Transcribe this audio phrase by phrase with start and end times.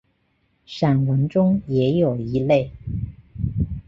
[0.65, 2.71] 散文中也有一类。